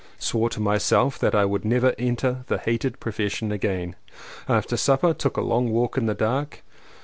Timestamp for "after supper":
4.49-5.13